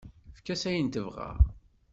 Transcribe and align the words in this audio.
Efk-as 0.31 0.63
ayen 0.69 0.87
tebɣa. 0.93 1.29